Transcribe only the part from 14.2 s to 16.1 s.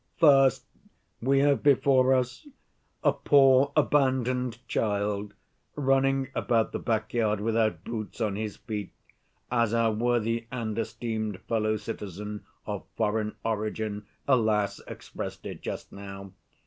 alas! expressed it just